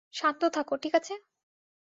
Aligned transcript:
শান্ত 0.13 0.41
থাকো- 0.53 0.73
ঠিক 0.83 0.93
আছে? 0.95 1.13